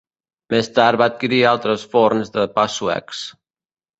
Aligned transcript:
Més 0.53 0.69
tard 0.77 1.01
va 1.01 1.07
adquirir 1.11 1.41
altres 1.51 1.85
forns 1.93 2.33
de 2.37 2.47
pa 2.57 2.65
suecs. 2.79 3.21